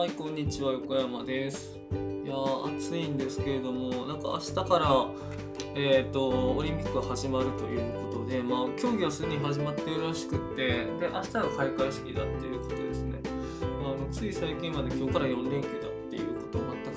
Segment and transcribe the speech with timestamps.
[0.00, 1.78] はい、こんにちは、横山です。
[2.24, 5.06] いやー、暑いんですけれども、なんか明日から、
[5.74, 13.20] えー、とオリンピックが始まるということで、まあ、競技はすでに始まっているらしくって、で明日が開会式だっていうことですね。
[13.82, 15.89] まあ、のつい最近まで今日から4連休だ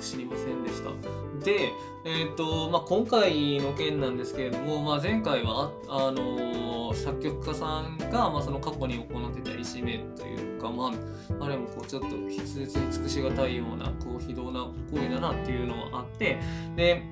[0.04, 0.90] 知りませんでした。
[1.44, 1.72] で、
[2.04, 10.92] えーとまあ、今回の件なんですけれども、まあ、前回はあのー作曲家さんが、まあ、その過去に行ってたいじめというか、ま
[11.40, 16.38] あ、あれもこうちょっと筆舌に尽くしがたいようなこう非道な行為だなっていうのはあって
[16.76, 17.02] で、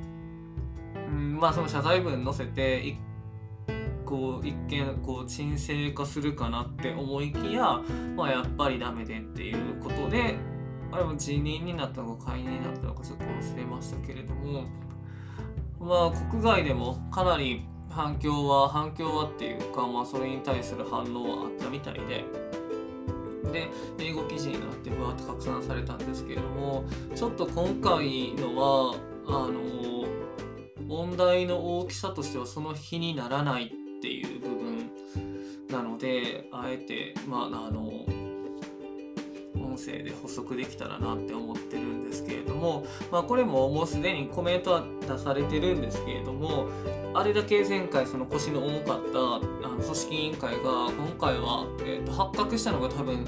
[1.09, 2.97] うん、まあその謝罪文載せて
[4.05, 7.80] こう一見こう沈静化するかなって思いきや、
[8.16, 10.36] まあ、やっぱりダメでっていうことで
[10.92, 14.64] あれも辞任になったのか解任になったのかちょっと忘れましたけれども
[15.80, 22.24] まあ国外でもかなり反響は反響はっていうか、まあ、それに対する反応はあったみたいで。
[23.52, 28.95] で英語記事になってふわっと拡散されたんですけれどもちょっと今回のは
[29.27, 30.06] あの
[30.86, 34.91] 問題の大きさとしてはその比にならないっていう部分
[35.69, 38.06] なのであえてまああの
[39.73, 46.69] 音声で補足できたらなって思ってるんですけれども、まあ、これももうすでにコメントは出されてるんですけれども
[47.14, 49.19] あれだけ前回その腰の重かった
[49.67, 53.25] あの組織委員会が今回は、えー、と発覚したのが多分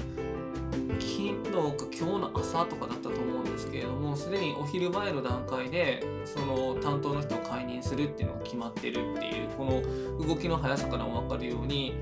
[0.99, 11.93] 昨日か今日の朝とかだったと思うんですけれどもすでにお昼前の段階でその担当の人を解任するっていうのが決まってるっていうこの動きの速さからも分かるように、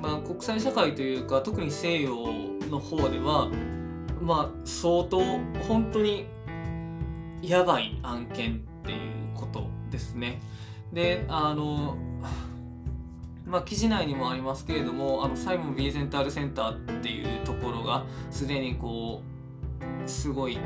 [0.00, 2.14] まあ、国際社会というか特に西洋
[2.70, 3.50] の方では
[4.20, 5.20] まあ相当
[5.68, 6.26] 本当に
[7.42, 8.98] やばい案件っていう
[9.34, 10.40] ことですね。
[10.92, 11.96] であの
[13.46, 19.22] まあ、記事内にもありますけれどもあのサイモン・ビーゼンタールセンターっていうところがすでにこ
[20.04, 20.56] うすごい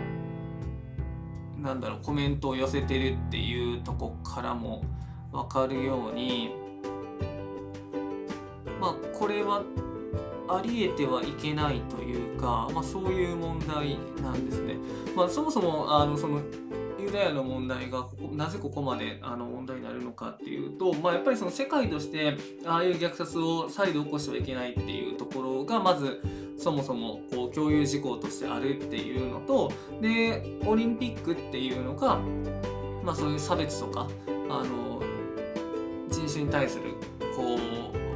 [1.58, 4.84] なんだろうコメントを寄せてるっていうとこからも
[5.32, 6.54] 分かるように
[8.78, 9.62] まあこれは
[10.48, 14.76] ありえてはいけないというか、まあ、そういう問題なんですね。
[15.16, 16.40] まあ、そもそもあのその
[17.04, 26.22] ユダヤの問題がここなぜここまであの問題になるのかっていうと、まあ、やっぱりその世界としてああいう虐殺を再度起こしてはいけないっていうところがまず
[26.56, 32.18] そもそもこう共有事項としてあるっていうのとでオリンピックっていうのが、
[33.02, 34.08] まあ、そういう差別とか
[34.48, 35.02] あの
[36.08, 36.94] 人種に対する
[37.36, 38.13] こう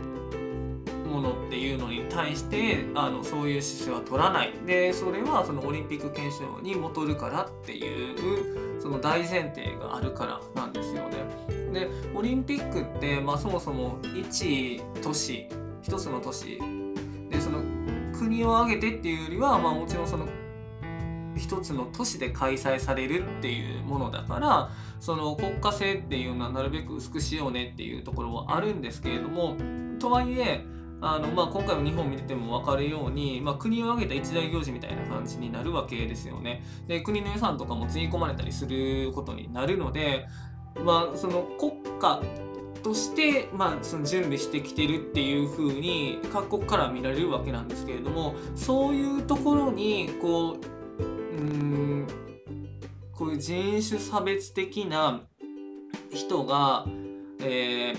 [1.08, 11.19] ものっていうのに対してあのそういう姿勢は取らないでそれはそのオリンピック憲章に基るからっていうその大前提があるからなんですよね。
[11.72, 15.48] でオリンピックって、まあ、そもそも一都市
[15.82, 16.58] 一つの都市
[17.30, 17.62] でその
[18.19, 20.26] 国を挙げてっていうよりは、まあ、もちろんその
[21.36, 24.70] 一つの都市で開催されるっていうものだから
[25.00, 29.56] その国家性っていうのはなるべく薄くしようねっていうところはあるんですけれども
[29.98, 30.64] とはいえ
[31.00, 36.64] あのまあ、今回の日本見てても分かるように、まあ、国を挙げた一大行事みたいな感じになるわけですよね。
[36.88, 40.26] で国の予算とかもつぎ込まれたりすることになるので、
[40.84, 42.20] まあ、その国家
[42.82, 50.56] として、まあ、その準備してきてるっていう風に各国から見られるわけなんですけれどもそういうところにこ
[50.98, 52.06] ううん
[53.12, 55.22] こういう人種差別的な
[56.12, 56.87] 人が、
[57.41, 57.94] え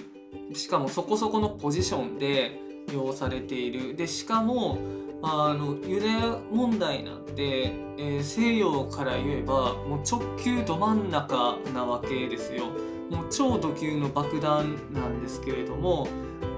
[0.51, 3.95] ー、しかもそこそこのポジションで要されている。
[3.95, 4.77] でしかも
[5.21, 12.67] あのユダヤ問題なんて、えー、西洋から言えばもう直球ど真ん中なわけですよ。
[13.09, 16.07] もう超ド級の爆弾なんですけれども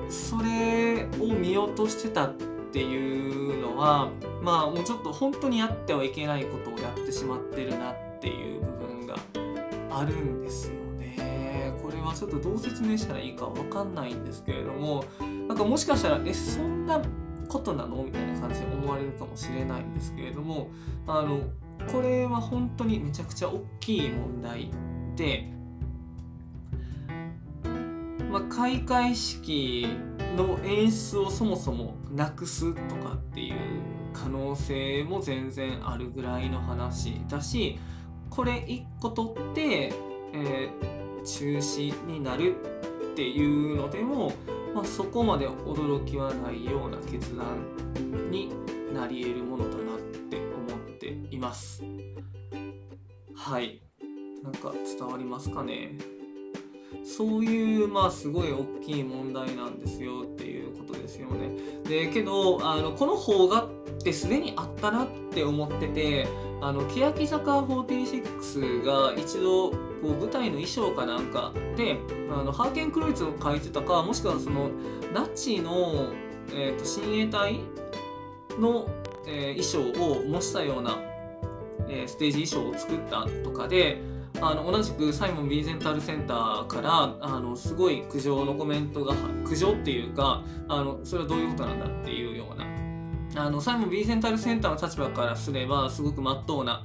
[0.10, 2.34] それを見落としてたっ
[2.74, 4.10] ていうのは
[4.42, 9.16] まあもうちょっと本当にやってはいけないことをやってしまってるなっていう部分が
[9.90, 10.81] あるんですよ。
[12.12, 15.04] はちょっとどう説明したらいいかわかんないんですけれども
[15.48, 17.02] なんかもしかしたらえそんな
[17.48, 20.70] ことなのみたいな感じで思われるかもしれないんですけれども
[21.08, 21.42] あの
[21.92, 24.70] これは本当にめちゃくちゃ大きい問題
[25.16, 25.52] で、
[28.30, 29.88] まあ、開会式
[30.38, 33.56] の演出をそもそもなくすとかっていう
[34.14, 37.80] 可能性も全然あるぐらいの話だし
[38.30, 39.94] これ1個取って、
[40.34, 42.56] えー、中止になる
[43.12, 44.32] っていうのでも
[44.74, 47.58] まあ、そこまで驚きはないような決断
[48.30, 48.54] に
[48.94, 51.84] なり得るものだなって思っています。
[53.36, 53.82] はい。
[54.44, 55.98] なんか伝わりますかね？
[57.04, 61.50] そういう、まあ、すごい大きい問題なんですよっていうことですよね。
[61.88, 63.68] で、けど、あのこの方が
[64.02, 66.28] ってすでにあったなって思ってて
[66.60, 71.98] あの欅坂46が一度こう舞台の衣装かなんかで
[72.32, 74.70] あのハーケン・クロイツを書いてたかもしくはその
[75.14, 76.12] ナチの、
[76.52, 77.60] えーと、親衛隊
[78.60, 78.88] の、
[79.28, 81.00] えー、衣装を模したような、
[81.88, 84.02] えー、ステージ衣装を作ったとかで
[84.42, 89.14] あの同じくサイモン・ビーゼンタルセンターからあのすごい苦情のコメントが
[89.46, 92.66] 苦情っていうかあのそれはどういうことなんだっていうような。
[93.34, 96.84] あのサイモン・ビーゼンタルセンターの立場からすればすごく真っ当な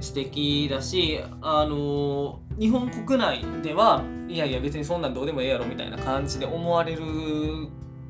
[0.00, 7.02] 指摘だしあの日本国内ではいやいや別にそんなんどうでもええやろみたいな感じで思われる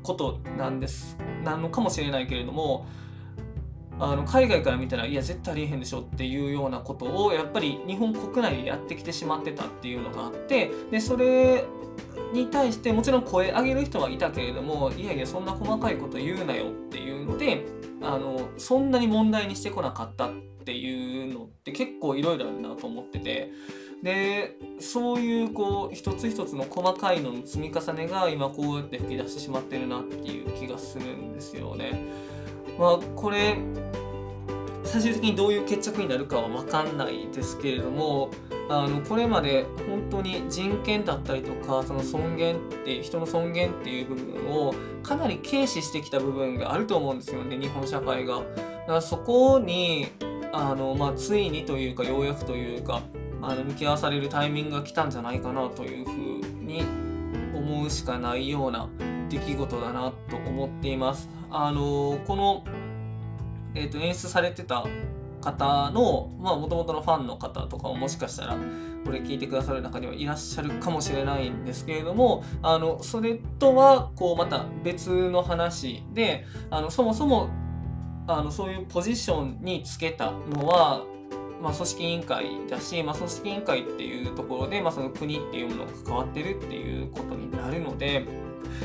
[0.01, 2.87] ことなんですなのかもしれないけれども
[3.99, 11.63] あの海外から見たらいや絶対ありえへんでしょっていうようなことをやっぱり日本国内でやってきてしまってたっていうのがあってでそれ
[12.33, 17.65] に対してもちろん声上げる人はいたけれどもいやいやそんな細かいこと言うなよっていうので
[18.01, 20.31] あのそんなに問題にしてこなかったっ
[20.65, 23.51] ていうのって結構いろいろあるなと思ってて
[24.01, 32.32] でそういうこう一つ一つの細かいのの積み重ねが今こうやって吹き出してしまってるなっていう気がするんですよね。
[32.77, 33.57] まあ、これ
[34.83, 38.29] 最終的にどういう決着になるかは分かんないですけれども
[38.69, 48.37] あのこれまで本当に人権だったりとかその尊厳って人の尊厳っていう部分をかなり軽視してきた部分があると思うんですよね日本社会が。
[48.37, 50.07] だからそこに
[50.51, 53.01] あの、まあ、ついにというかようやくというか
[53.41, 56.13] あの向き合わされるタイミングが来たんじゃないかなというふう
[56.63, 56.83] に
[57.53, 58.89] 思うしかないような
[59.33, 61.29] 出来事だなと思っています。
[61.49, 62.63] あのこの、
[63.75, 64.85] えーと、演出されてた
[65.41, 68.57] 方のもともとのファンの方とかももしかしたら
[69.03, 77.49] これ聞いてくださる中にはいらっしゃるかもしれないんですけれどもあのそれとはこうまた別の話であのそもそも
[78.25, 81.03] あのそういうポジションにつけたのは
[81.63, 88.25] まあ、組織委員会だし、まあ、組織委員会っていうところで、まあ、その国っていうものが関わってるっていうことになるので、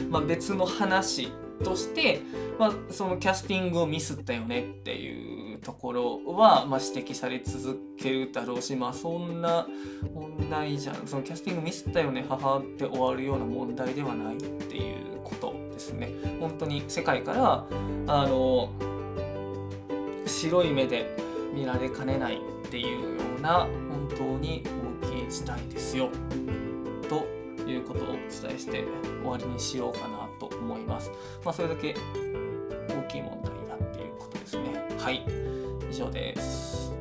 [0.09, 1.33] まあ、別の話
[1.65, 2.21] として、
[2.57, 9.67] まあ、そのキャスティングをミスったよねっていうところは、まあ、指摘され続けるだろうし、まあ、そんな
[10.15, 16.11] 問題じゃんそのキャスティングミスったよね母って終わるような問題ではないっていうことですね。
[16.39, 17.67] 本当に世界から
[18.07, 18.71] あの
[20.27, 21.17] 白い目で
[21.53, 24.63] 見られかねないっていうような本当に
[25.03, 26.11] 大きい事態ですよ
[27.09, 27.27] と
[27.67, 28.85] いうことをお伝えして
[29.23, 31.11] 終わりにしようかなと思います。
[31.45, 31.95] まあ、それだけ
[32.89, 34.87] 大きい問題だっていうことですね。
[34.99, 35.25] はい、
[35.91, 36.98] 以上です。